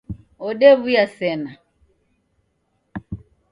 Odew'uya 0.47 1.05
sena 1.17 1.51